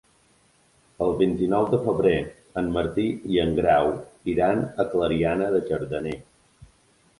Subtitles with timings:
[1.07, 2.13] El vint-i-nou de febrer
[2.63, 3.05] en Martí
[3.35, 3.93] i en Grau
[4.35, 6.19] iran a Clariana de Cardener.